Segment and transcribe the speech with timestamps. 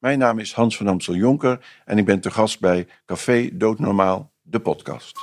[0.00, 4.32] Mijn naam is Hans van Amstel Jonker en ik ben te gast bij Café Doodnormaal,
[4.42, 5.18] de podcast.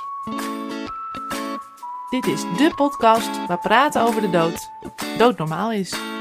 [2.10, 4.70] Dit is de podcast waar praten over de dood
[5.18, 6.17] doodnormaal is.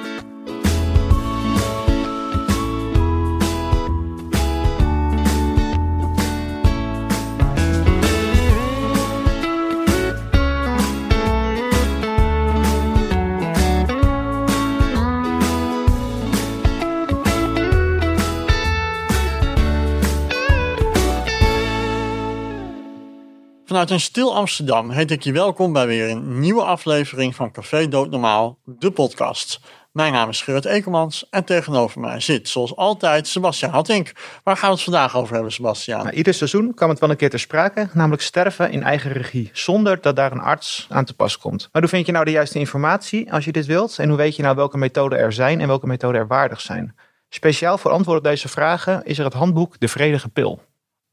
[23.77, 27.87] Vanuit een stil Amsterdam heet ik je welkom bij weer een nieuwe aflevering van Café
[27.87, 29.59] Doodnormaal, de podcast.
[29.91, 34.11] Mijn naam is Gerrit Ekelmans en tegenover mij zit, zoals altijd, Sebastian Hattink.
[34.43, 36.03] Waar gaan we het vandaag over hebben, Sebastian?
[36.03, 39.49] Nou, ieder seizoen kwam het wel een keer ter sprake, namelijk sterven in eigen regie,
[39.53, 41.69] zonder dat daar een arts aan te pas komt.
[41.71, 43.99] Maar hoe vind je nou de juiste informatie als je dit wilt?
[43.99, 46.95] En hoe weet je nou welke methoden er zijn en welke methoden er waardig zijn?
[47.29, 50.61] Speciaal voor antwoord op deze vragen is er het handboek De Vredige Pil.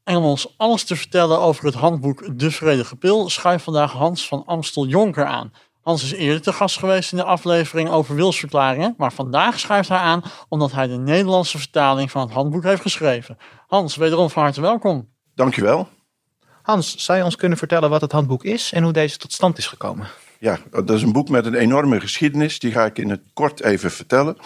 [0.04, 4.28] En om ons alles te vertellen over het handboek De Vredige Pil, schuift vandaag Hans
[4.28, 5.52] van Amstel Jonker aan.
[5.82, 9.98] Hans is eerder te gast geweest in de aflevering over wilsverklaringen, maar vandaag schuift hij
[9.98, 13.38] aan omdat hij de Nederlandse vertaling van het handboek heeft geschreven.
[13.66, 15.08] Hans, wederom van harte welkom.
[15.34, 15.88] Dankjewel.
[16.62, 19.58] Hans, zou je ons kunnen vertellen wat het handboek is en hoe deze tot stand
[19.58, 20.06] is gekomen?
[20.38, 22.58] Ja, dat is een boek met een enorme geschiedenis.
[22.58, 24.36] Die ga ik in het kort even vertellen.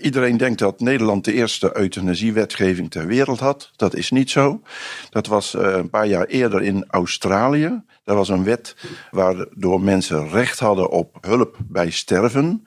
[0.00, 3.70] Iedereen denkt dat Nederland de eerste euthanasiewetgeving ter wereld had.
[3.76, 4.62] Dat is niet zo.
[5.10, 7.82] Dat was eh, een paar jaar eerder in Australië.
[8.04, 8.76] Dat was een wet
[9.10, 12.64] waardoor mensen recht hadden op hulp bij sterven.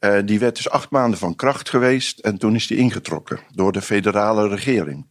[0.00, 3.72] Uh, die wet is acht maanden van kracht geweest en toen is die ingetrokken door
[3.72, 5.06] de federale regering.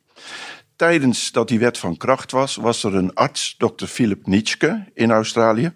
[0.75, 5.11] Tijdens dat die wet van kracht was, was er een arts, dokter Philip Nitschke in
[5.11, 5.73] Australië,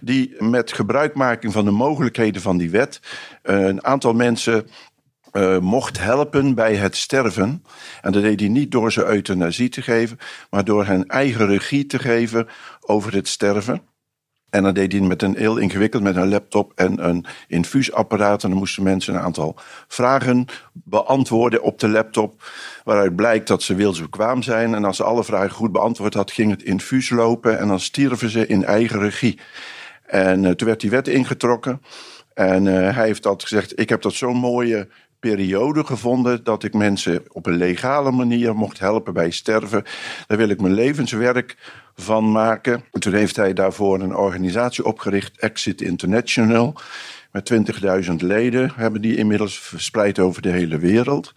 [0.00, 3.00] die met gebruikmaking van de mogelijkheden van die wet
[3.42, 4.66] uh, een aantal mensen
[5.36, 7.64] uh, mocht helpen bij het sterven.
[8.02, 10.18] En dat deed hij niet door ze euthanasie te geven,
[10.50, 12.48] maar door hen eigen regie te geven
[12.80, 13.82] over het sterven.
[14.50, 18.42] En dat deed hij met een heel ingewikkeld, met een laptop en een infuusapparaat.
[18.42, 19.56] En dan moesten mensen een aantal
[19.88, 22.50] vragen beantwoorden op de laptop.
[22.84, 24.74] Waaruit blijkt dat ze wilsbekwaam zijn.
[24.74, 27.58] En als ze alle vragen goed beantwoord had, ging het infuus lopen.
[27.58, 29.38] En dan stierven ze in eigen regie.
[30.06, 31.80] En uh, toen werd die wet ingetrokken.
[32.34, 34.88] En uh, hij heeft dat gezegd, ik heb dat zo'n mooie
[35.20, 39.84] periode gevonden dat ik mensen op een legale manier mocht helpen bij sterven.
[40.26, 41.56] Daar wil ik mijn levenswerk
[41.94, 42.84] van maken.
[42.92, 46.74] En toen heeft hij daarvoor een organisatie opgericht, Exit International.
[47.32, 47.52] Met
[48.08, 51.32] 20.000 leden hebben die inmiddels verspreid over de hele wereld.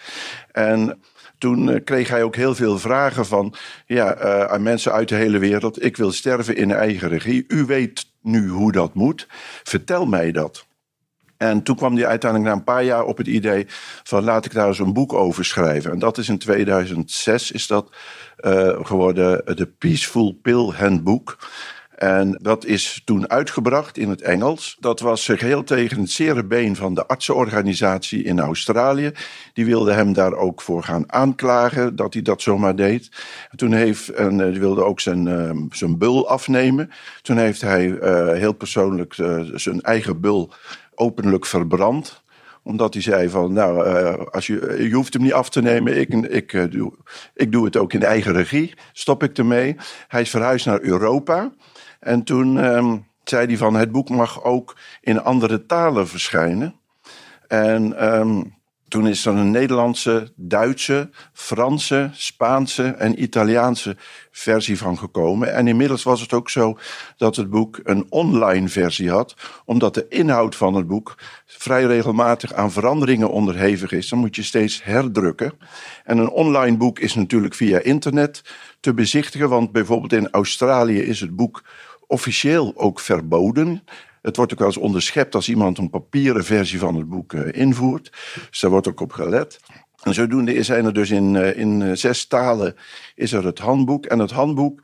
[0.52, 1.00] En
[1.38, 3.54] toen kreeg hij ook heel veel vragen van
[3.86, 5.84] ja, uh, aan mensen uit de hele wereld.
[5.84, 7.46] Ik wil sterven in eigen regie.
[7.48, 9.28] U weet nu hoe dat moet.
[9.64, 10.68] Vertel mij dat.
[11.40, 13.66] En toen kwam hij uiteindelijk na een paar jaar op het idee
[14.04, 15.92] van laat ik daar eens een boek over schrijven.
[15.92, 17.90] En dat is in 2006 is dat
[18.40, 21.38] uh, geworden de Peaceful Pill Handbook.
[21.96, 24.78] En dat is toen uitgebracht in het Engels.
[24.80, 29.12] Dat was geheel tegen het zere been van de artsenorganisatie in Australië.
[29.54, 33.12] Die wilde hem daar ook voor gaan aanklagen dat hij dat zomaar deed.
[33.52, 36.90] En toen heeft, en uh, die wilde ook zijn, zijn bul afnemen.
[37.22, 37.98] Toen heeft hij
[38.34, 39.14] heel persoonlijk
[39.54, 40.54] zijn eigen bul
[41.00, 42.24] openlijk verbrand
[42.64, 46.00] omdat hij zei van, nou, uh, als je, je hoeft hem niet af te nemen.
[46.00, 46.94] Ik, ik, uh, doe,
[47.34, 48.74] ik doe het ook in eigen regie.
[48.94, 49.76] Stop ik ermee.
[50.08, 51.52] Hij is verhuisd naar Europa.
[52.00, 56.76] En toen um, zei hij van, het boek mag ook in andere talen verschijnen.
[57.48, 58.54] En um,
[58.90, 63.98] toen is er een Nederlandse, Duitse, Franse, Spaanse en Italiaanse
[64.32, 65.54] versie van gekomen.
[65.54, 66.78] En inmiddels was het ook zo
[67.18, 69.36] dat het boek een online versie had,
[69.66, 74.10] omdat de inhoud van het boek vrij regelmatig aan veranderingen onderhevig is.
[74.10, 75.54] Dan moet je steeds herdrukken.
[76.04, 78.42] En een online boek is natuurlijk via internet
[78.80, 81.64] te bezichtigen, want bijvoorbeeld in Australië is het boek
[82.08, 83.84] officieel ook verboden.
[84.22, 87.42] Het wordt ook wel eens onderschept als iemand een papieren versie van het boek uh,
[87.52, 88.12] invoert.
[88.50, 89.60] Dus daar wordt ook op gelet.
[90.04, 92.76] En zodoende zijn er dus in, uh, in zes talen
[93.16, 94.06] is er het handboek.
[94.06, 94.84] En het handboek,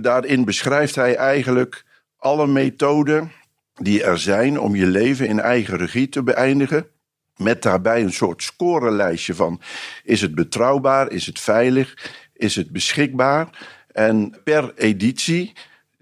[0.00, 1.84] daarin beschrijft hij eigenlijk
[2.16, 3.32] alle methoden
[3.74, 6.86] die er zijn om je leven in eigen regie te beëindigen.
[7.36, 9.60] Met daarbij een soort scorelijstje van:
[10.04, 13.48] is het betrouwbaar, is het veilig, is het beschikbaar?
[13.92, 15.52] En per editie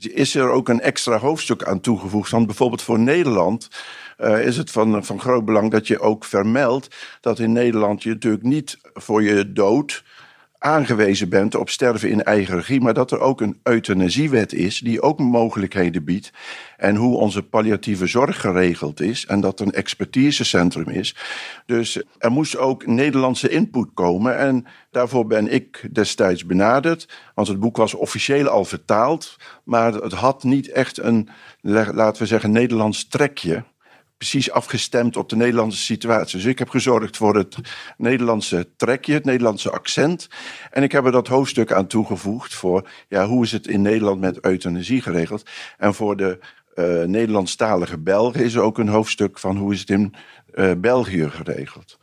[0.07, 2.31] is er ook een extra hoofdstuk aan toegevoegd.
[2.31, 3.69] Want bijvoorbeeld voor Nederland
[4.19, 8.09] uh, is het van, van groot belang dat je ook vermeldt dat in Nederland je
[8.09, 10.03] natuurlijk niet voor je dood
[10.63, 15.03] aangewezen bent op sterven in eigen regie, maar dat er ook een euthanasiewet is die
[15.03, 16.33] ook mogelijkheden biedt.
[16.77, 21.17] En hoe onze palliatieve zorg geregeld is en dat er een expertisecentrum is.
[21.67, 27.09] Dus er moest ook Nederlandse input komen en daarvoor ben ik destijds benaderd.
[27.35, 31.29] Want het boek was officieel al vertaald, maar het had niet echt een,
[31.61, 33.65] laten we zeggen, Nederlands trekje
[34.21, 36.37] precies afgestemd op de Nederlandse situatie.
[36.37, 37.57] Dus ik heb gezorgd voor het
[37.97, 40.29] Nederlandse trekje, het Nederlandse accent.
[40.71, 44.21] En ik heb er dat hoofdstuk aan toegevoegd voor ja, hoe is het in Nederland
[44.21, 45.51] met euthanasie geregeld.
[45.79, 46.39] En voor de
[46.75, 50.15] uh, Nederlandstalige Belgen is er ook een hoofdstuk van hoe is het in
[50.55, 51.99] uh, België geregeld.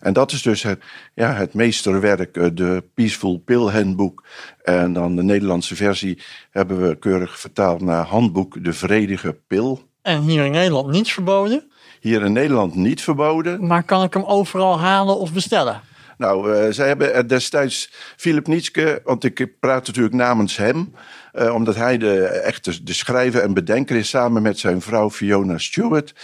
[0.00, 0.82] En dat is dus het,
[1.14, 4.24] ja, het meesterwerk, uh, de Peaceful Pill Handboek.
[4.62, 6.18] En dan de Nederlandse versie
[6.50, 9.90] hebben we keurig vertaald naar Handboek de Vredige Pil.
[10.02, 11.70] En hier in Nederland niets verboden.
[12.00, 13.66] Hier in Nederland niet verboden.
[13.66, 15.80] Maar kan ik hem overal halen of bestellen?
[16.18, 20.94] Nou, uh, zij hebben er destijds Philip Nietzsche, want ik praat natuurlijk namens hem,
[21.32, 25.58] uh, omdat hij de echte de schrijver en bedenker is samen met zijn vrouw Fiona
[25.58, 26.14] Stewart.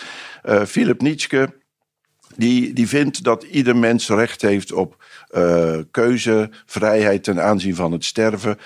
[0.45, 1.55] Uh, Philip Nietzsche,
[2.39, 5.05] die, die vindt dat ieder mens recht heeft op
[5.91, 8.59] keuze, vrijheid ten aanzien van het sterven,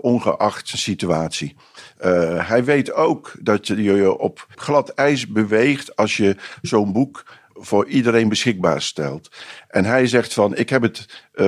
[0.00, 1.56] ongeacht de situatie.
[2.04, 7.24] Uh, hij weet ook dat je je op glad ijs beweegt als je zo'n boek
[7.54, 9.30] voor iedereen beschikbaar stelt.
[9.68, 11.06] En hij zegt van, ik heb het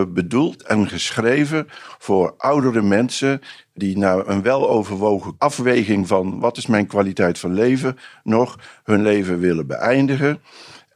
[0.09, 1.67] bedoeld en geschreven
[1.99, 3.41] voor oudere mensen
[3.75, 9.39] die na een weloverwogen afweging van wat is mijn kwaliteit van leven nog hun leven
[9.39, 10.43] willen beëindigen.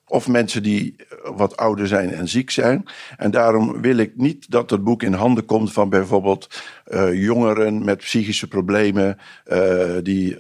[0.08, 0.96] Of mensen die
[1.36, 2.84] wat ouder zijn en ziek zijn.
[3.16, 7.84] En daarom wil ik niet dat het boek in handen komt van bijvoorbeeld uh, jongeren
[7.84, 9.18] met psychische problemen.
[9.46, 10.36] Uh, die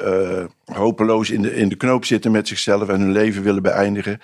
[0.64, 4.20] hopeloos in de, in de knoop zitten met zichzelf en hun leven willen beëindigen.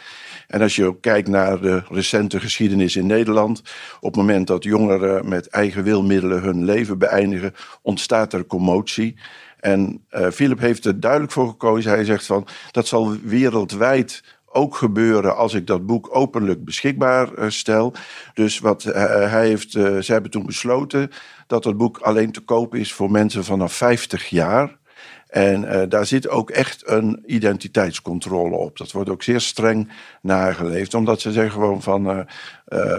[0.46, 3.62] En als je ook kijkt naar de recente geschiedenis in Nederland.
[4.00, 9.16] Op het moment dat jongeren met eigen wilmiddelen hun leven beëindigen, ontstaat er commotie.
[9.60, 11.90] En Philip heeft er duidelijk voor gekozen.
[11.90, 17.48] Hij zegt van dat zal wereldwijd ook gebeuren als ik dat boek openlijk beschikbaar uh,
[17.48, 17.92] stel.
[18.34, 18.94] Dus wat uh,
[19.30, 21.10] hij heeft, uh, ze hebben toen besloten
[21.46, 24.80] dat het boek alleen te koop is voor mensen vanaf 50 jaar.
[25.28, 28.76] En daar zit ook echt een identiteitscontrole op.
[28.76, 32.26] Dat wordt ook zeer streng nageleefd, omdat ze zeggen gewoon van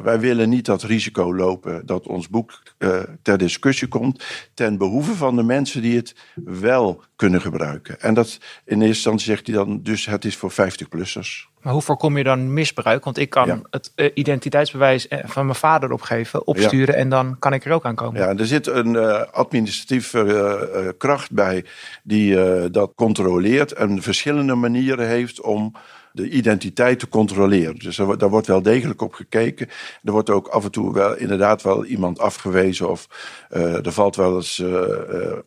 [0.04, 2.62] wij willen niet dat risico lopen dat ons boek
[3.22, 4.24] ter discussie komt
[4.54, 6.16] ten behoeve van de mensen die het
[6.46, 8.02] wel kunnen gebruiken.
[8.02, 11.52] En dat in eerste instantie zegt hij dan dus het is voor 50-plussers.
[11.62, 13.04] Maar hoe voorkom je dan misbruik?
[13.04, 13.60] Want ik kan ja.
[13.70, 17.00] het uh, identiteitsbewijs van mijn vader opgeven, opsturen ja.
[17.00, 18.22] en dan kan ik er ook aan komen.
[18.22, 20.20] Ja, er zit een uh, administratieve
[20.76, 21.66] uh, kracht bij
[22.04, 25.74] die dat controleert en verschillende manieren heeft om
[26.14, 27.76] de identiteit te controleren.
[27.76, 29.68] Dus daar wordt wel degelijk op gekeken.
[30.04, 33.08] Er wordt ook af en toe wel inderdaad wel iemand afgewezen of
[33.50, 34.64] er valt wel eens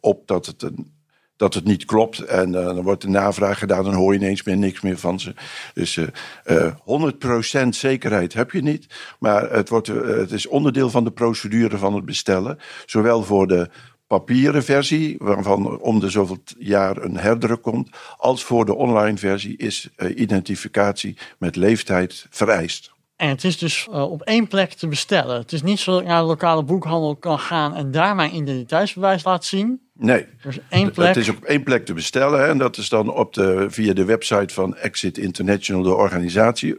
[0.00, 0.94] op dat het een
[1.36, 2.18] dat het niet klopt.
[2.18, 5.34] En dan wordt de navraag gedaan, dan hoor je ineens meer niks meer van ze.
[5.74, 6.06] Dus uh,
[6.44, 8.86] uh, 100% zekerheid heb je niet.
[9.18, 12.58] Maar het, wordt, het is onderdeel van de procedure van het bestellen.
[12.86, 13.68] Zowel voor de
[14.06, 19.56] papieren versie, waarvan om de zoveel jaar een herdruk komt, als voor de online versie
[19.56, 22.94] is identificatie met leeftijd vereist.
[23.16, 25.36] En het is dus uh, op één plek te bestellen.
[25.38, 28.34] Het is niet zo dat ik naar de lokale boekhandel kan gaan en daar mijn
[28.34, 29.80] identiteitsbewijs laat zien.
[29.92, 31.08] Nee, dus één plek.
[31.08, 32.40] het is op één plek te bestellen.
[32.40, 32.46] Hè?
[32.46, 36.76] En dat is dan op de, via de website van Exit International, de organisatie.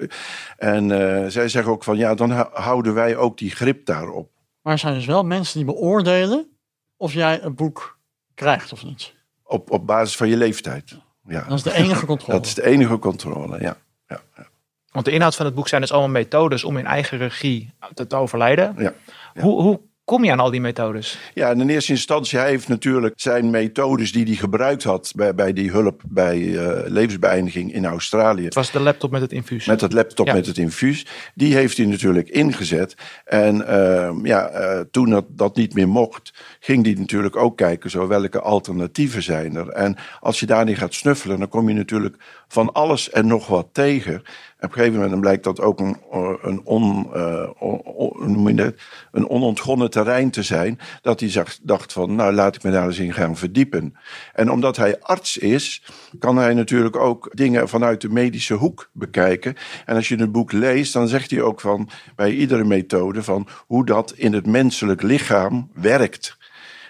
[0.57, 4.29] En uh, zij zeggen ook van ja, dan houden wij ook die grip daarop.
[4.61, 6.56] Maar er zijn dus wel mensen die beoordelen
[6.97, 7.97] of jij een boek
[8.33, 9.13] krijgt of niet.
[9.43, 10.97] Op, op basis van je leeftijd.
[11.27, 11.41] Ja.
[11.47, 12.37] Dat is de enige controle.
[12.37, 13.77] Dat is de enige controle, ja.
[14.07, 14.47] ja, ja.
[14.91, 18.07] Want de inhoud van het boek zijn dus allemaal methodes om in eigen regie te,
[18.07, 18.75] te overlijden.
[18.77, 18.93] Ja,
[19.33, 19.41] ja.
[19.41, 21.19] Hoe, hoe kom je aan al die methodes?
[21.33, 25.53] Ja, in eerste instantie, hij heeft natuurlijk zijn methodes die hij gebruikt had bij, bij
[25.53, 28.43] die hulp bij uh, levensbeëindiging in Australië.
[28.43, 29.65] Het was de laptop met het infuus.
[29.65, 30.33] Met het laptop ja.
[30.33, 31.05] met het infuus.
[31.35, 32.95] Die heeft hij natuurlijk ingezet.
[33.25, 37.89] En uh, ja, uh, toen dat, dat niet meer mocht, ging hij natuurlijk ook kijken
[37.89, 39.69] zo welke alternatieven zijn er.
[39.69, 42.15] En als je daarin gaat snuffelen, dan kom je natuurlijk
[42.47, 44.23] van alles en nog wat tegen.
[44.59, 45.97] Op een gegeven moment blijkt dat ook een,
[46.41, 48.73] een, on, uh, on, dat?
[49.11, 50.79] een onontgonnen terrein te zijn.
[51.01, 53.95] Dat hij zag, dacht van, nou laat ik me daar eens in gaan verdiepen.
[54.33, 55.83] En omdat hij arts is,
[56.19, 59.55] kan hij natuurlijk ook dingen vanuit de medische hoek bekijken.
[59.85, 63.47] En als je het boek leest, dan zegt hij ook van bij iedere methode van
[63.67, 66.37] hoe dat in het menselijk lichaam werkt.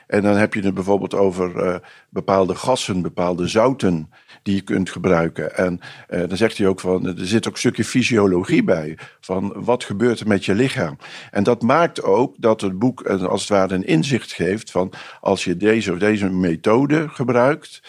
[0.07, 1.75] En dan heb je het bijvoorbeeld over uh,
[2.09, 4.09] bepaalde gassen, bepaalde zouten
[4.43, 5.55] die je kunt gebruiken.
[5.55, 8.97] En uh, dan zegt hij ook van, er zit ook een stukje fysiologie bij.
[9.19, 10.97] Van wat gebeurt er met je lichaam?
[11.31, 15.43] En dat maakt ook dat het boek als het ware een inzicht geeft van als
[15.43, 17.81] je deze of deze methode gebruikt,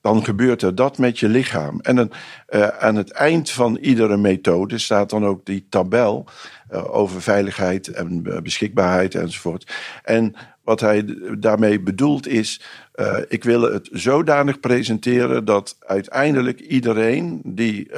[0.00, 1.80] dan gebeurt er dat met je lichaam.
[1.80, 2.10] En
[2.50, 6.26] uh, aan het eind van iedere methode staat dan ook die tabel
[6.72, 9.72] uh, over veiligheid en beschikbaarheid enzovoort.
[10.02, 11.04] En wat hij
[11.38, 12.60] daarmee bedoelt is,
[12.94, 17.90] uh, ik wil het zodanig presenteren dat uiteindelijk iedereen die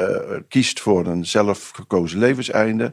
[0.49, 2.93] kiest voor een zelfgekozen levenseinde,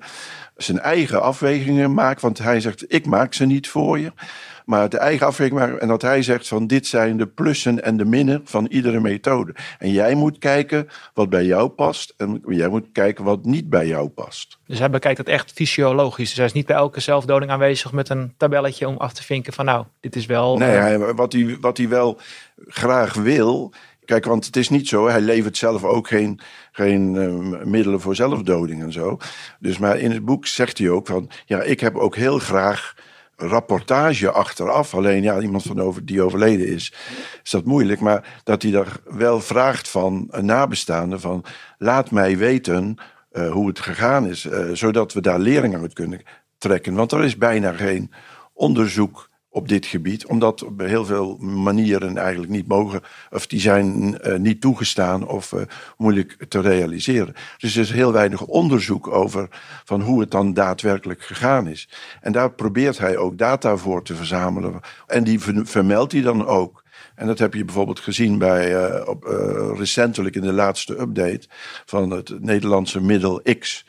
[0.55, 2.21] zijn eigen afwegingen maakt.
[2.21, 4.11] Want hij zegt, ik maak ze niet voor je.
[4.65, 5.79] Maar de eigen afweging maken.
[5.79, 9.55] En dat hij zegt van dit zijn de plussen en de minnen van iedere methode.
[9.79, 12.13] En jij moet kijken wat bij jou past.
[12.17, 14.57] En jij moet kijken wat niet bij jou past.
[14.67, 16.29] Dus hij bekijkt het echt fysiologisch.
[16.29, 19.53] Dus hij is niet bij elke zelfdoding aanwezig met een tabelletje om af te vinken
[19.53, 20.57] van nou, dit is wel...
[20.57, 22.19] Nee, hij, wat, hij, wat hij wel
[22.67, 23.73] graag wil...
[24.13, 25.07] Kijk, want het is niet zo.
[25.07, 26.39] Hij levert zelf ook geen,
[26.71, 29.17] geen uh, middelen voor zelfdoding en zo.
[29.59, 31.29] Dus maar in het boek zegt hij ook van...
[31.45, 32.95] Ja, ik heb ook heel graag
[33.35, 34.93] rapportage achteraf.
[34.93, 36.93] Alleen ja, iemand van over, die overleden is,
[37.43, 37.99] is dat moeilijk.
[37.99, 41.45] Maar dat hij daar wel vraagt van een nabestaande van
[41.77, 42.95] laat mij weten
[43.31, 44.45] uh, hoe het gegaan is.
[44.45, 46.21] Uh, zodat we daar lering uit kunnen
[46.57, 46.93] trekken.
[46.93, 48.11] Want er is bijna geen
[48.53, 54.17] onderzoek op dit gebied, omdat op heel veel manieren eigenlijk niet mogen, of die zijn
[54.23, 55.61] uh, niet toegestaan of uh,
[55.97, 57.33] moeilijk te realiseren.
[57.57, 59.47] Dus er is heel weinig onderzoek over
[59.83, 61.89] van hoe het dan daadwerkelijk gegaan is.
[62.21, 64.79] En daar probeert hij ook data voor te verzamelen.
[65.07, 66.83] En die vermeldt hij dan ook.
[67.15, 69.23] En dat heb je bijvoorbeeld gezien bij, uh, op,
[69.77, 71.47] recentelijk in de laatste update
[71.85, 73.85] van het Nederlandse middel X.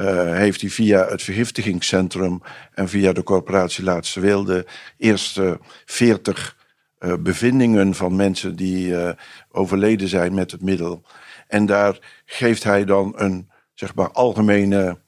[0.00, 2.42] Uh, heeft hij via het vergiftigingscentrum
[2.74, 6.56] en via de corporatie Laatste Wil de eerste 40
[6.98, 9.10] uh, bevindingen van mensen die uh,
[9.50, 11.02] overleden zijn met het middel.
[11.48, 14.98] En daar geeft hij dan een zeg maar, algemene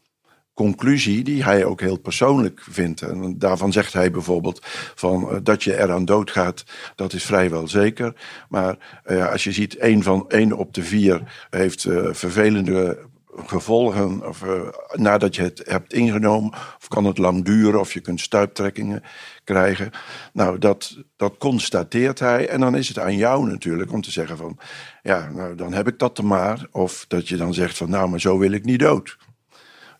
[0.54, 3.02] conclusie die hij ook heel persoonlijk vindt.
[3.02, 4.61] En daarvan zegt hij bijvoorbeeld
[4.95, 6.64] van dat je eraan doodgaat,
[6.95, 8.14] dat is vrijwel zeker.
[8.49, 12.99] Maar als je ziet, één van één op de vier heeft vervelende
[13.47, 16.52] gevolgen of, uh, nadat je het hebt ingenomen.
[16.52, 19.02] Of kan het lang duren of je kunt stuiptrekkingen
[19.45, 19.90] krijgen.
[20.33, 22.49] Nou, dat, dat constateert hij.
[22.49, 24.59] En dan is het aan jou natuurlijk om te zeggen van...
[25.02, 26.66] ja, nou, dan heb ik dat te maar.
[26.71, 29.16] Of dat je dan zegt van nou, maar zo wil ik niet dood.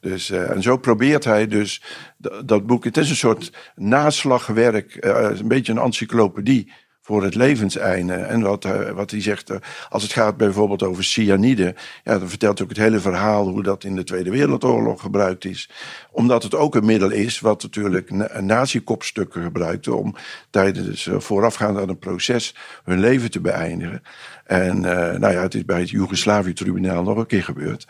[0.01, 1.83] Dus, uh, en zo probeert hij dus
[2.45, 2.85] dat boek...
[2.85, 6.73] Het is een soort naslagwerk, uh, een beetje een encyclopedie
[7.09, 8.15] voor het levenseinde.
[8.15, 9.57] En wat, uh, wat hij zegt, uh,
[9.89, 11.75] als het gaat bijvoorbeeld over cyanide,
[12.05, 15.45] ja, dan vertelt hij ook het hele verhaal hoe dat in de Tweede Wereldoorlog gebruikt
[15.45, 15.71] is.
[16.11, 20.15] Omdat het ook een middel is wat natuurlijk na nazi-kopstukken gebruikte om
[20.51, 24.03] tijdens uh, voorafgaand aan een proces hun leven te beëindigen.
[24.49, 27.87] En nou ja, het is bij het Joegoslavië-tribunaal nog een keer gebeurd.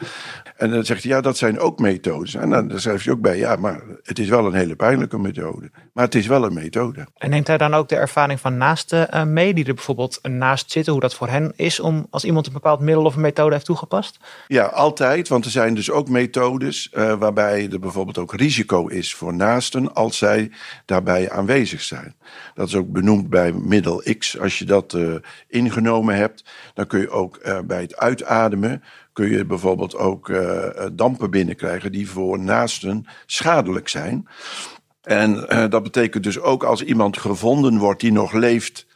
[0.57, 2.35] En dan zegt hij, ja, dat zijn ook methodes.
[2.35, 5.71] En dan, schrijft hij ook bij, ja, maar het is wel een hele pijnlijke methode.
[5.93, 7.07] Maar het is wel een methode.
[7.17, 10.71] En neemt hij dan ook de ervaring van naasten uh, mee, die er bijvoorbeeld naast
[10.71, 13.53] zitten, hoe dat voor hen is om als iemand een bepaald middel of een methode
[13.53, 14.19] heeft toegepast?
[14.47, 19.15] Ja, altijd, want er zijn dus ook methodes uh, waarbij er bijvoorbeeld ook risico is
[19.15, 20.51] voor naasten als zij
[20.85, 22.15] daarbij aanwezig zijn.
[22.55, 24.39] Dat is ook benoemd bij middel X.
[24.39, 25.15] Als je dat uh,
[25.49, 26.45] ingenomen hebt,
[26.75, 30.33] dan kun je ook bij het uitademen kun je bijvoorbeeld ook
[30.93, 34.29] dampen binnenkrijgen die voor naasten schadelijk zijn.
[35.03, 38.87] En dat betekent dus ook als iemand gevonden wordt die nog leeft,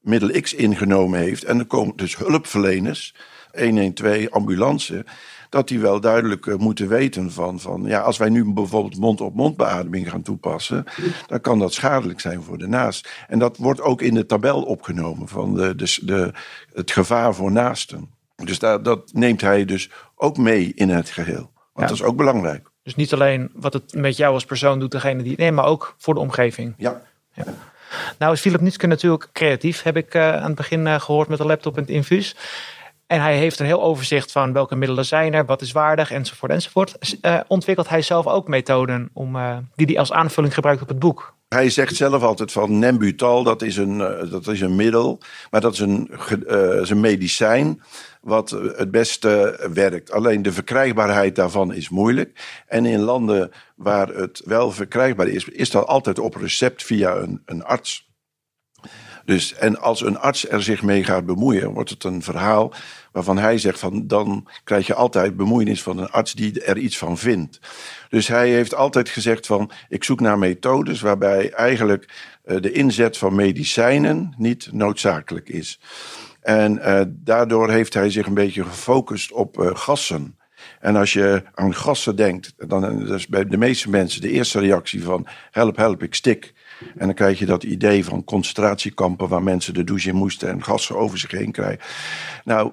[0.00, 1.44] middel X ingenomen heeft.
[1.44, 3.14] En er komen dus hulpverleners,
[3.52, 5.04] 112, ambulance.
[5.48, 9.56] Dat die wel duidelijk uh, moeten weten van, van, ja, als wij nu bijvoorbeeld mond-op-mond
[9.56, 10.84] beademing gaan toepassen,
[11.26, 13.08] dan kan dat schadelijk zijn voor de naast.
[13.28, 16.32] En dat wordt ook in de tabel opgenomen van de, de, de,
[16.72, 18.10] het gevaar voor naasten.
[18.44, 21.50] Dus daar, dat neemt hij dus ook mee in het geheel.
[21.54, 21.86] Want ja.
[21.86, 22.68] dat is ook belangrijk.
[22.82, 25.36] Dus niet alleen wat het met jou als persoon doet, degene die.
[25.36, 26.74] Nee, maar ook voor de omgeving.
[26.76, 27.02] Ja.
[27.32, 27.44] ja.
[28.18, 31.38] Nou is Philip Nutske natuurlijk creatief, heb ik uh, aan het begin uh, gehoord met
[31.38, 32.36] de laptop en het infuus.
[33.06, 36.52] En hij heeft een heel overzicht van welke middelen zijn er, wat is waardig, enzovoort,
[36.52, 37.16] enzovoort.
[37.22, 39.36] Uh, ontwikkelt hij zelf ook methoden om,
[39.74, 41.34] die hij als aanvulling gebruikt op het boek?
[41.48, 43.98] Hij zegt zelf altijd van Nembutal, dat is een,
[44.30, 45.18] dat is een middel,
[45.50, 46.10] maar dat is een,
[46.82, 47.82] is medicijn
[48.26, 50.12] wat het beste werkt.
[50.12, 52.62] Alleen de verkrijgbaarheid daarvan is moeilijk.
[52.66, 57.42] En in landen waar het wel verkrijgbaar is, is dat altijd op recept via een,
[57.44, 58.05] een arts.
[59.26, 62.72] Dus, en als een arts er zich mee gaat bemoeien, wordt het een verhaal
[63.12, 66.98] waarvan hij zegt van dan krijg je altijd bemoeienis van een arts die er iets
[66.98, 67.60] van vindt.
[68.08, 72.08] Dus hij heeft altijd gezegd van ik zoek naar methodes waarbij eigenlijk
[72.44, 75.80] eh, de inzet van medicijnen niet noodzakelijk is.
[76.40, 80.38] En uh, daardoor heeft hij zich een beetje gefocust op uh, gassen.
[80.80, 85.02] En als je aan gassen denkt, dan is bij de meeste mensen de eerste reactie
[85.02, 86.54] van help, help, ik stik.
[86.80, 90.62] En dan krijg je dat idee van concentratiekampen waar mensen de douche in moesten en
[90.62, 91.84] gassen over zich heen krijgen.
[92.44, 92.72] Nou,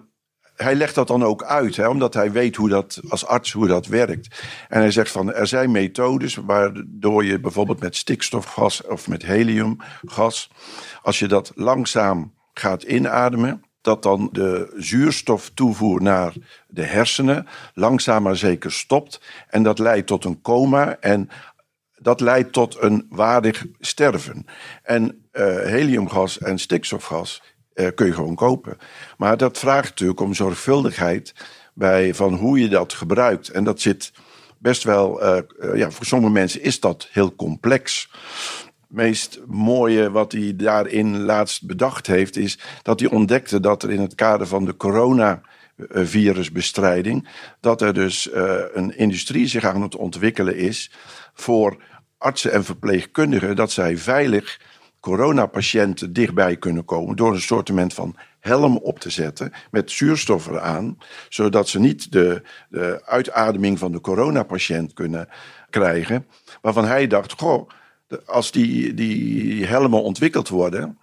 [0.56, 3.68] hij legt dat dan ook uit, hè, omdat hij weet hoe dat als arts hoe
[3.68, 4.44] dat werkt.
[4.70, 10.50] En hij zegt van er zijn methodes waardoor je bijvoorbeeld met stikstofgas of met heliumgas,
[11.02, 16.34] als je dat langzaam gaat inademen, dat dan de zuurstoftoevoer naar
[16.68, 19.22] de hersenen langzaam maar zeker stopt.
[19.48, 21.30] En dat leidt tot een coma en
[22.04, 24.46] dat leidt tot een waardig sterven.
[24.84, 27.42] En uh, heliumgas en stikstofgas
[27.76, 28.78] uh, kun je gewoon kopen.
[29.18, 31.34] Maar dat vraagt natuurlijk om zorgvuldigheid
[31.74, 33.50] bij van hoe je dat gebruikt.
[33.50, 34.12] En dat zit
[34.58, 35.38] best wel, uh,
[35.76, 38.12] ja, voor sommige mensen is dat heel complex
[38.88, 44.02] meest mooie wat hij daarin laatst bedacht heeft, is dat hij ontdekte dat er in
[44.02, 47.30] het kader van de coronavirusbestrijding,
[47.60, 48.30] dat er dus
[48.74, 50.92] een industrie zich aan het ontwikkelen is
[51.34, 51.78] voor
[52.24, 54.60] artsen en verpleegkundigen, dat zij veilig
[55.00, 60.98] coronapatiënten dichtbij kunnen komen door een soortement van helm op te zetten met zuurstof eraan,
[61.30, 65.30] zodat ze niet de, de uitademing van de coronapatiënt kunnen
[65.70, 66.28] krijgen,
[66.62, 67.70] waarvan hij dacht, goh,
[68.26, 70.98] als die, die helmen ontwikkeld worden.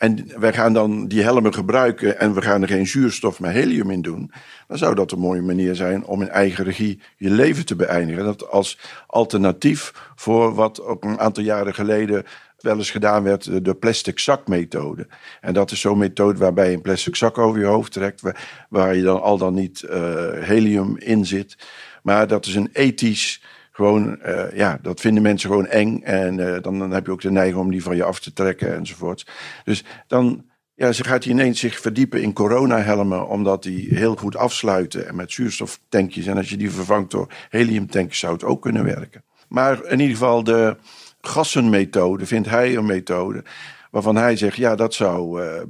[0.00, 3.90] En wij gaan dan die helmen gebruiken en we gaan er geen zuurstof maar helium
[3.90, 4.32] in doen.
[4.68, 8.24] Dan zou dat een mooie manier zijn om in eigen regie je leven te beëindigen.
[8.24, 12.24] Dat als alternatief voor wat ook een aantal jaren geleden
[12.58, 15.06] wel eens gedaan werd, de plastic zakmethode.
[15.40, 18.22] En dat is zo'n methode waarbij je een plastic zak over je hoofd trekt,
[18.68, 19.92] waar, je dan al dan niet uh,
[20.32, 21.56] helium in zit.
[22.02, 23.42] Maar dat is een ethisch
[23.80, 26.00] gewoon, uh, ja, dat vinden mensen gewoon eng.
[26.02, 28.32] En uh, dan, dan heb je ook de neiging om die van je af te
[28.32, 29.26] trekken enzovoort.
[29.64, 30.44] Dus dan
[30.74, 35.32] ja, ze gaat ineens zich verdiepen in coronahelmen, omdat die heel goed afsluiten en met
[35.32, 36.26] zuurstoftankjes.
[36.26, 39.24] En als je die vervangt door heliumtankjes, zou het ook kunnen werken.
[39.48, 40.76] Maar in ieder geval, de
[41.20, 43.44] gassenmethode vindt hij een methode
[43.90, 45.60] waarvan hij zegt, ja, dat zou uh,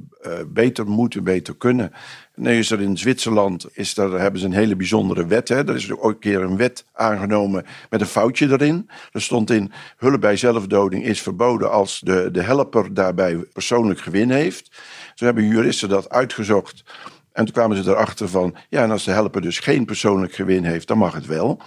[0.47, 1.91] beter moeten, beter kunnen.
[2.41, 5.47] Nu is in Zwitserland, is er, hebben ze een hele bijzondere wet.
[5.47, 5.67] Hè.
[5.67, 8.89] Er is ooit een keer een wet aangenomen met een foutje erin.
[9.11, 14.31] Er stond in, hulp bij zelfdoding is verboden als de, de helper daarbij persoonlijk gewin
[14.31, 14.71] heeft.
[15.15, 16.83] Zo hebben juristen dat uitgezocht.
[17.31, 20.63] En toen kwamen ze erachter van, ja, en als de helper dus geen persoonlijk gewin
[20.63, 21.61] heeft, dan mag het wel.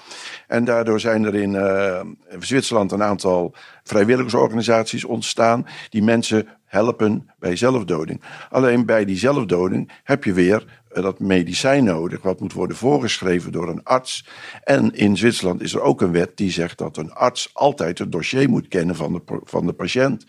[0.48, 2.00] En daardoor zijn er in uh,
[2.38, 8.20] Zwitserland een aantal vrijwilligersorganisaties ontstaan die mensen helpen bij zelfdoding.
[8.50, 13.52] Alleen bij die zelfdoding heb je weer uh, dat medicijn nodig, wat moet worden voorgeschreven
[13.52, 14.26] door een arts.
[14.64, 18.12] En in Zwitserland is er ook een wet die zegt dat een arts altijd het
[18.12, 20.24] dossier moet kennen van de, van de patiënt.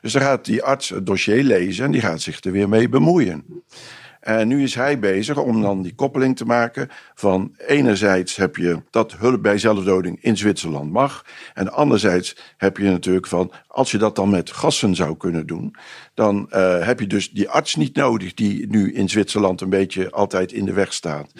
[0.00, 2.88] Dus dan gaat die arts het dossier lezen en die gaat zich er weer mee
[2.88, 3.44] bemoeien.
[4.26, 8.82] En nu is hij bezig om dan die koppeling te maken van enerzijds heb je
[8.90, 11.24] dat hulp bij zelfdoding in Zwitserland mag.
[11.54, 15.74] En anderzijds heb je natuurlijk van, als je dat dan met gassen zou kunnen doen,
[16.14, 20.10] dan uh, heb je dus die arts niet nodig die nu in Zwitserland een beetje
[20.10, 21.32] altijd in de weg staat.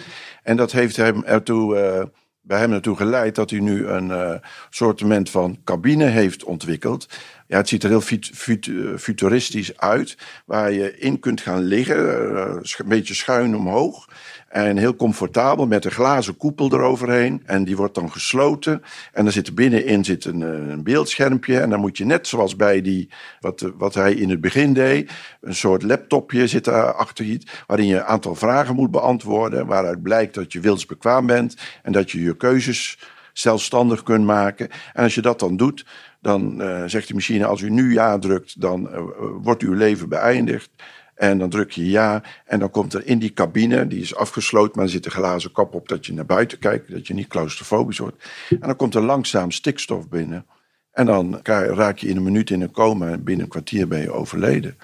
[0.43, 1.75] En dat heeft hem ertoe...
[1.75, 2.03] Uh,
[2.47, 4.31] bij hem naartoe geleid dat hij nu een uh,
[4.69, 7.07] soortement van cabine heeft ontwikkeld.
[7.47, 12.55] Ja, het ziet er heel fut futuristisch uit, waar je in kunt gaan liggen, uh,
[12.77, 14.07] een beetje schuin omhoog.
[14.47, 17.43] En heel comfortabel met een glazen koepel eroverheen.
[17.45, 18.83] En die wordt dan gesloten.
[19.13, 21.59] En dan zit er binnenin zit een, een beeldschermpje.
[21.59, 25.11] En dan moet je net zoals bij die, wat, wat hij in het begin deed,
[25.41, 29.65] een soort laptopje zit daar achter iets, waarin je een aantal vragen moet beantwoorden.
[29.65, 32.97] Waaruit blijkt dat je wilsbekwaam bent en dat je je keuzes
[33.33, 34.69] zelfstandig kunt maken.
[34.93, 35.85] En als je dat dan doet,
[36.27, 38.99] dan uh, zegt de machine: als u nu ja drukt, dan uh,
[39.41, 40.69] wordt uw leven beëindigd.
[41.15, 42.23] En dan druk je ja.
[42.45, 45.51] En dan komt er in die cabine, die is afgesloten, maar er zit een glazen
[45.51, 48.23] kap op dat je naar buiten kijkt, dat je niet claustrofobisch wordt.
[48.49, 50.45] En dan komt er langzaam stikstof binnen.
[50.91, 54.01] En dan raak je in een minuut in een coma en binnen een kwartier ben
[54.01, 54.77] je overleden.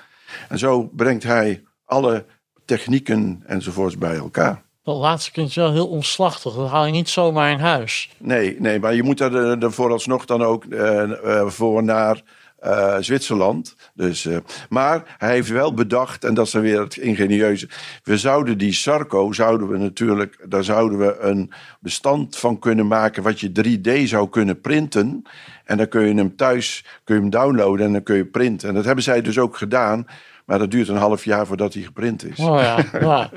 [0.50, 2.26] En zo brengt hij alle
[2.66, 4.63] technieken enzovoorts bij elkaar.
[4.84, 6.54] Dat laatste klinkt wel heel omslachtig.
[6.54, 8.10] Dat haal je niet zomaar in huis.
[8.18, 12.22] Nee, nee maar je moet er, er vooralsnog dan ook uh, voor naar
[12.64, 13.76] eh, Zwitserland.
[13.94, 14.38] Dus, eh,
[14.70, 17.70] maar hij heeft wel bedacht, en dat is dan weer het ingenieuze.
[18.04, 23.24] We zouden die Sarco, zouden we natuurlijk, daar zouden we een bestand van kunnen maken.
[23.24, 25.24] wat je 3D zou kunnen printen.
[25.66, 28.70] En dan kun je hem thuis kun je hem downloaden en dan kun je printen.
[28.70, 30.08] En dat hebben zij dus ook gedaan.
[30.46, 32.40] Maar dat duurt een half jaar voordat hij geprint is.
[32.40, 33.30] Oh ja, ja.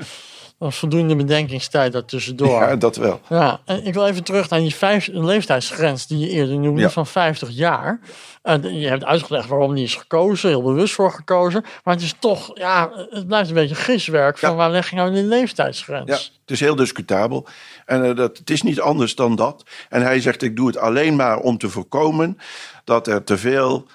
[0.59, 2.61] Is voldoende bedenkingstijd daartussendoor.
[2.61, 3.19] Ja, dat wel.
[3.29, 6.89] Ja, en ik wil even terug naar die vijf, leeftijdsgrens die je eerder noemde Ja.
[6.89, 7.99] van 50 jaar.
[8.41, 11.65] En je hebt uitgelegd waarom die is gekozen, heel bewust voor gekozen.
[11.83, 14.55] Maar het is toch, ja, het blijft een beetje giswerk van Ja.
[14.55, 16.09] waar leg je nou die leeftijdsgrens?
[16.09, 17.47] Ja, het is heel discutabel.
[17.85, 19.63] En eh, dat, het is niet anders dan dat.
[19.89, 22.37] En hij zegt, ik doe het alleen maar om te voorkomen
[22.83, 23.85] dat er te veel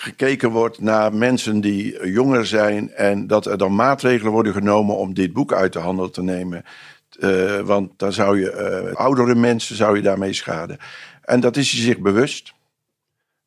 [0.00, 2.92] gekeken wordt naar mensen die jonger zijn.
[2.92, 6.64] En dat er dan maatregelen worden genomen om dit boek uit de handel te nemen.
[7.20, 10.78] Eh, want dan zou je eh, oudere mensen zou je daarmee schaden.
[11.22, 12.54] En dat is hij zich bewust.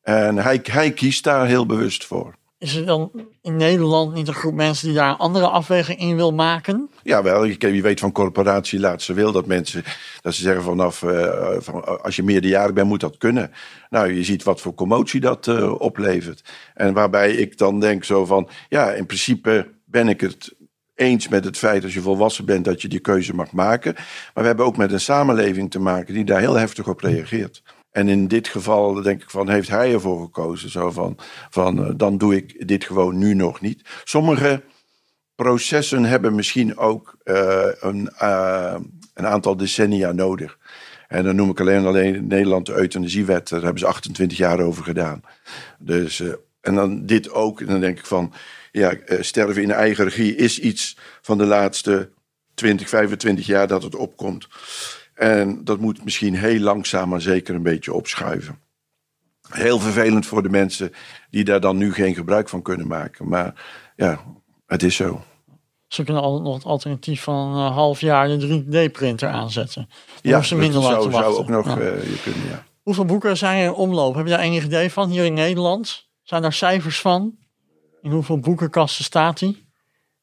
[0.02, 2.34] En hij, hij kiest daar heel bewust voor.
[2.62, 6.16] Is er dan in Nederland niet een groep mensen die daar een andere afweging in
[6.16, 6.90] wil maken?
[7.02, 9.84] Jawel, je, je weet van corporatie laatste wil dat mensen
[10.20, 13.50] dat ze zeggen vanaf eh, van, als je meerderjarig bent moet dat kunnen.
[13.90, 16.44] Nou, je ziet wat voor commotie dat eh, oplevert.
[16.74, 20.54] En waarbij ik dan denk zo van ja, in principe ben ik het
[20.94, 23.94] eens met het feit als je volwassen bent dat je die keuze mag maken.
[23.94, 27.62] Maar we hebben ook met een samenleving te maken die daar heel heftig op reageert.
[27.92, 30.70] En in dit geval denk ik van, heeft hij ervoor gekozen?
[30.70, 31.18] Zo van,
[31.50, 33.82] van eh, dan doe ik dit gewoon nu nog niet.
[34.04, 34.62] Sommige
[35.34, 38.76] processen hebben misschien ook eh, een, eh,
[39.14, 40.58] een aantal decennia nodig.
[41.08, 43.48] En dan noem ik alleen, alleen Nederland de euthanasiewet.
[43.48, 45.22] Daar hebben ze 28 jaar over gedaan.
[45.78, 46.22] Dus,
[46.60, 47.60] en dan dit ook.
[47.60, 48.32] En dan denk ik van,
[48.70, 52.10] ja, sterven in eigen regie is iets van de laatste
[52.54, 54.48] 20, 25 jaar dat het opkomt.
[55.14, 58.58] En dat moet misschien heel langzaam, maar zeker een beetje opschuiven.
[59.48, 60.92] Heel vervelend voor de mensen
[61.30, 63.28] die daar dan nu geen gebruik van kunnen maken.
[63.28, 63.54] Maar
[63.96, 64.20] ja,
[64.66, 65.24] het is zo.
[65.88, 69.88] Ze kunnen altijd nog het alternatief van een half jaar de 3D-printer aanzetten.
[70.22, 71.78] Dan Ja, ze minder dat zou, ook nog Ja.
[71.80, 72.64] eh, je kunnen, ja.
[72.82, 74.14] Hoeveel boeken zijn er in omloop?
[74.14, 76.08] Heb je daar enig idee van hier in Nederland?
[76.22, 77.36] Zijn daar cijfers van?
[78.02, 79.66] In hoeveel boekenkasten staat die?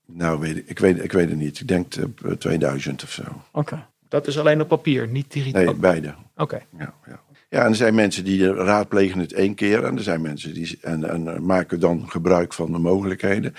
[0.06, 1.60] Nou, weet ik, ik, weet, ik weet het niet.
[1.60, 3.23] Ik denk eh, 2000 of zo.
[3.52, 3.88] Oké.
[4.10, 5.63] Dat is alleen op papier, niet digitaal.
[5.63, 6.13] Nee, beide.
[6.36, 6.62] Oké.
[6.78, 7.19] Ja, ja.
[7.50, 9.84] ja, en er zijn mensen die raadplegen het één keer.
[9.84, 13.54] En er zijn mensen die en, en maken dan gebruik van de mogelijkheden.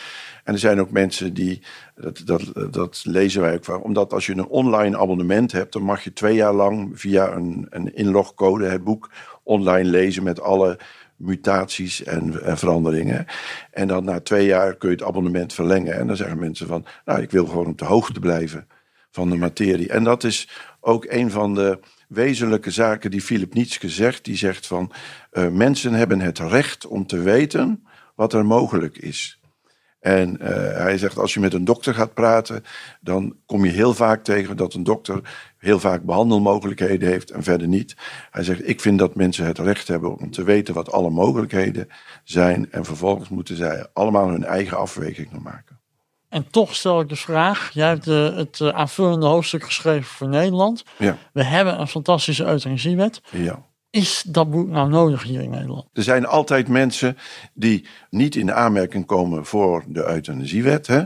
[0.44, 1.62] En er zijn ook mensen die,
[1.94, 5.82] dat, dat, dat lezen wij ook van, omdat als je een online abonnement hebt, dan
[5.82, 9.10] mag je twee jaar lang via een, een inlogcode het boek
[9.42, 10.78] online lezen met alle
[11.16, 13.26] mutaties en, en veranderingen.
[13.70, 15.94] En dan na twee jaar kun je het abonnement verlengen.
[15.94, 18.66] En dan zeggen mensen van, nou, ik wil gewoon op de hoogte blijven
[19.10, 19.88] van de materie.
[19.88, 20.48] En dat is
[20.80, 24.24] ook een van de wezenlijke zaken die Philip Nietzsche zegt.
[24.24, 24.92] Die zegt van,
[25.30, 29.40] eh, mensen hebben het recht om te weten wat er mogelijk is.
[30.00, 32.64] En eh, hij zegt, als je met een dokter gaat praten,
[33.00, 35.20] dan kom je heel vaak tegen dat een dokter
[35.58, 37.96] heel vaak behandelmogelijkheden heeft en verder niet.
[38.30, 41.88] Hij zegt, ik vind dat mensen het recht hebben om te weten wat alle mogelijkheden
[42.24, 42.72] zijn.
[42.72, 45.79] En vervolgens moeten zij allemaal hun eigen afwegingen maken.
[46.30, 50.28] En toch stel ik de vraag, jij hebt de, het eh, aanvullende hoofdstuk geschreven voor
[50.28, 50.84] Nederland.
[50.98, 53.20] Ja, We hebben een fantastische euthanasiewet.
[53.30, 53.68] ja.
[53.90, 55.86] Is dat boek nou nodig hier in Nederland?
[55.92, 57.16] Er zijn altijd mensen
[57.54, 60.86] die niet in aanmerking komen voor de euthanasiewet.
[60.86, 61.02] Hè?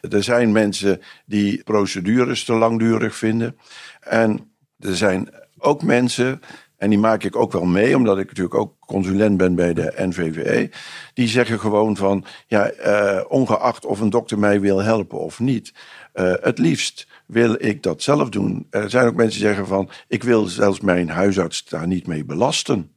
[0.00, 3.58] Er zijn mensen die procedures te langdurig vinden.
[4.00, 6.40] En er zijn ook mensen,
[6.76, 9.92] en die maak ik ook wel mee, omdat ik natuurlijk ook consulent ben bij de
[9.96, 10.70] NVVE.
[11.14, 15.72] Die zeggen gewoon van, ja, eh, ongeacht of een dokter mij wil helpen of niet.
[16.12, 18.66] eh, het liefst wil ik dat zelf doen.
[18.70, 22.24] Er zijn ook mensen die zeggen van, ik wil zelfs mijn huisarts daar niet mee
[22.24, 22.90] belasten.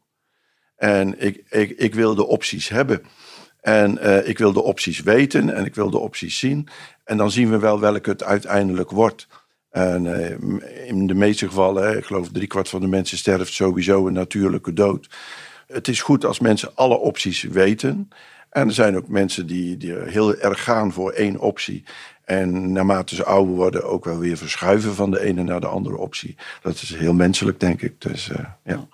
[0.75, 3.01] En ik, ik, ik wil de opties hebben.
[3.62, 6.67] En eh, ik wil de opties weten en ik wil de opties zien.
[7.03, 9.27] En dan zien we wel welke het uiteindelijk wordt.
[9.69, 10.05] En
[10.88, 15.08] in de meeste gevallen, ik geloof driekwart van de mensen sterft sowieso een natuurlijke dood.
[15.67, 18.10] Het is goed als mensen alle opties weten.
[18.49, 21.84] En er zijn ook mensen die, die heel erg gaan voor één optie.
[22.23, 25.97] En naarmate ze ouder worden ook wel weer verschuiven van de ene naar de andere
[25.97, 26.36] optie.
[26.62, 28.01] Dat is heel menselijk, denk ik.
[28.01, 28.88] Dus eh, ja.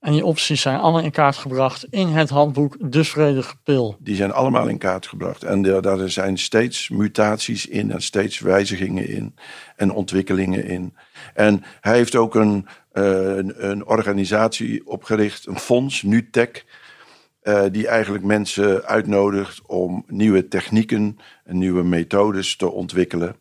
[0.00, 3.96] En die opties zijn allemaal in kaart gebracht in het handboek De Vredige Pil.
[3.98, 5.44] Die zijn allemaal in kaart gebracht.
[5.44, 9.34] En daar daar zijn steeds mutaties in en steeds wijzigingen in
[9.76, 10.94] en ontwikkelingen in.
[11.34, 16.64] En hij heeft ook een, een, een organisatie opgericht, een fonds, NUTEC,
[17.40, 23.36] eh, die eigenlijk mensen uitnodigt om nieuwe technieken en nieuwe methodes te ontwikkelen.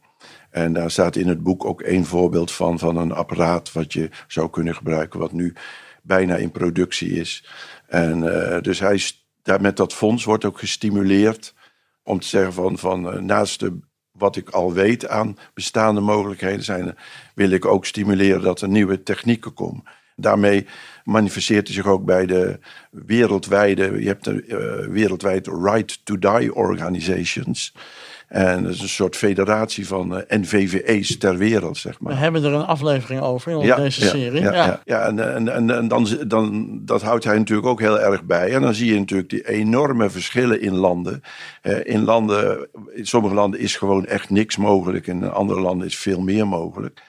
[0.50, 4.10] En daar staat in het boek ook één voorbeeld van, van een apparaat wat je
[4.28, 5.54] zou kunnen gebruiken, wat nu
[6.02, 7.50] bijna in productie is.
[7.88, 9.02] En eh, dus hij
[9.44, 11.54] daar met dat fonds wordt ook gestimuleerd
[12.04, 13.80] om te zeggen van, van naast de,
[14.18, 16.96] wat ik al weet aan bestaande mogelijkheden zijn,
[17.36, 19.84] wil ik ook stimuleren dat er nieuwe technieken komen.
[20.16, 20.66] Daarmee
[21.04, 26.56] manifesteert hij zich ook bij de wereldwijde, je hebt de uh, wereldwijd Right to Die
[26.56, 27.74] organizations.
[28.28, 32.14] En dat is een soort federatie van uh, NVVE's ter wereld, zeg maar.
[32.14, 34.42] We hebben er een aflevering over in ja, deze ja, serie.
[34.42, 34.82] Ja, ja.
[34.86, 35.02] ja.
[35.02, 38.54] en, en, en, en, dan, dan, dat houdt hij natuurlijk ook heel erg bij.
[38.54, 41.24] En dan zie je natuurlijk die enorme verschillen in landen.
[41.64, 45.08] Uh, in landen, in sommige landen is gewoon echt niks mogelijk.
[45.08, 47.02] In andere landen is veel meer mogelijk.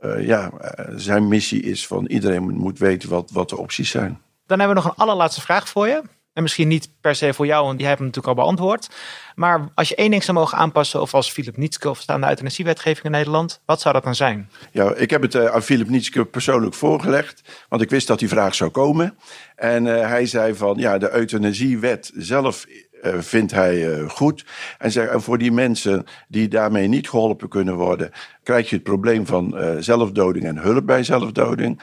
[0.00, 0.50] Uh, ja,
[0.96, 4.20] zijn missie is van iedereen moet weten wat, wat de opties zijn.
[4.46, 6.02] Dan hebben we nog een allerlaatste vraag voor je.
[6.36, 8.88] En misschien niet per se voor jou, want die hebt hem natuurlijk al beantwoord.
[9.34, 12.28] Maar als je één ding zou mogen aanpassen, of als Philip Nietske of staan de
[12.28, 14.50] euthanasiewetgeving in Nederland, wat zou dat dan zijn?
[14.72, 18.28] Ja, ik heb het uh, aan Philip Nietske persoonlijk voorgelegd, want ik wist dat die
[18.28, 19.18] vraag zou komen.
[19.54, 22.66] En uh, hij zei van, ja, de euthanasiewet zelf
[23.02, 24.44] uh, vindt hij goed.
[24.78, 28.10] En, zeg, en voor die mensen die daarmee niet geholpen kunnen worden,
[28.42, 31.82] krijg je het probleem van zelfdoding en hulp bij zelfdoding.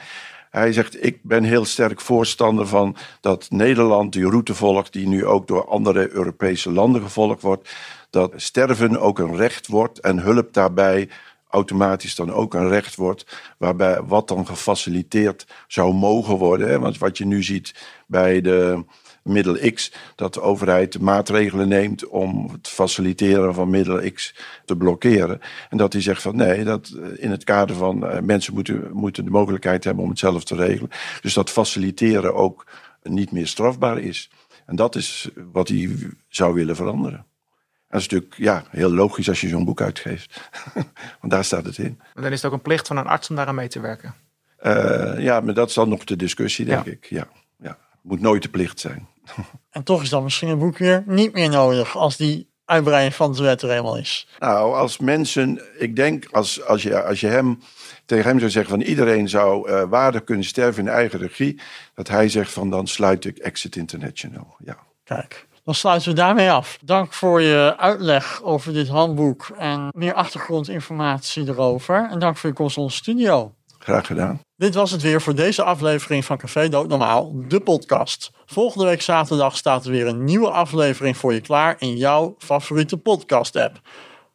[0.54, 5.26] Hij zegt, ik ben heel sterk voorstander van dat Nederland die route volgt, die nu
[5.26, 7.70] ook door andere Europese landen gevolgd wordt,
[8.10, 11.08] dat sterven ook een recht wordt en hulp daarbij
[11.48, 13.26] automatisch dan ook een recht wordt,
[13.58, 16.80] waarbij wat dan gefaciliteerd zou mogen worden.
[16.80, 17.74] Want wat je nu ziet
[18.06, 18.84] bij de
[19.24, 24.34] middel X, dat de overheid maatregelen neemt om het faciliteren van middel X
[24.64, 25.40] te blokkeren.
[25.70, 28.90] En dat hij zegt van nee, dat eh, in het kader van uh, mensen moeten,
[28.92, 30.90] moeten de mogelijkheid hebben om het zelf te regelen.
[31.20, 32.66] Dus dat faciliteren ook
[33.02, 34.30] niet meer strafbaar is.
[34.66, 35.96] En dat is wat hij
[36.28, 37.26] zou willen veranderen.
[37.88, 40.50] Dat is natuurlijk ja, heel logisch als je zo'n boek uitgeeft.
[41.20, 42.00] Want daar staat het in.
[42.14, 44.14] Dan is het ook een plicht van een arts om daaraan mee te werken.
[44.62, 46.90] Uh, ja, maar dat is dan nog de discussie, denk ja.
[46.90, 47.04] ik.
[47.04, 47.78] Ja, ja.
[48.02, 49.08] Moet nooit de plicht zijn.
[49.70, 53.32] En toch is dan misschien een boek weer niet meer nodig als die uitbreiding van
[53.32, 54.28] de wet er eenmaal is.
[54.38, 57.62] Nou, als mensen, ik denk als, als, je, als je hem
[58.06, 61.60] tegen hem zou zeggen van iedereen zou uh, waardig kunnen sterven in eigen regie,
[61.94, 64.54] dat hij zegt van dan sluit ik Exit International.
[64.64, 64.76] Ja.
[65.04, 65.46] Kijk.
[65.64, 66.78] Dan sluiten we daarmee af.
[66.82, 72.08] Dank voor je uitleg over dit handboek en meer achtergrondinformatie erover.
[72.10, 73.54] En dank voor je komst in onze studio.
[73.84, 74.40] Graag gedaan.
[74.56, 78.30] Dit was het weer voor deze aflevering van Café Dood Normaal, de podcast.
[78.46, 82.96] Volgende week zaterdag staat er weer een nieuwe aflevering voor je klaar in jouw favoriete
[82.96, 83.80] podcast-app.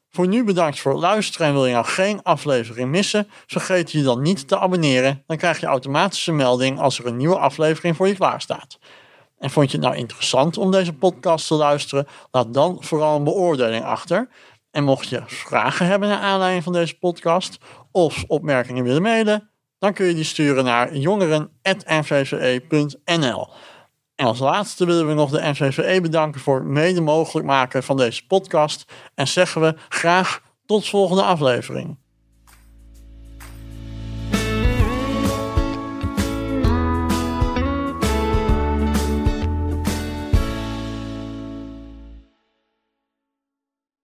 [0.10, 4.04] Voor nu bedankt voor het luisteren en wil je nou geen aflevering missen, vergeet je
[4.04, 5.24] dan niet te abonneren.
[5.28, 8.80] Dan krijg je automatisch een melding als er een nieuwe aflevering voor je klaar staat.
[9.40, 12.08] En vond je het nou interessant om deze podcast te luisteren?
[12.32, 14.30] Laat dan vooral een beoordeling achter.
[14.72, 17.58] En mocht je vragen hebben naar aanleiding van deze podcast
[17.92, 19.50] of opmerkingen willen mailen,
[19.80, 23.50] dan kun je die sturen naar jongeren.nvve.nl.
[24.16, 27.98] En als laatste willen we nog de NVVE bedanken voor het mede mogelijk maken van
[27.98, 28.92] deze podcast.
[29.16, 31.98] En zeggen we graag tot volgende aflevering.